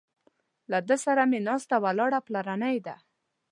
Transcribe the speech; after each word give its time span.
له 0.71 0.79
ده 0.87 0.97
سره 1.05 1.23
مې 1.29 1.39
ناسته 1.47 1.75
ولاړه 1.83 2.19
پلرنۍ 2.27 2.77
ده. 2.87 2.95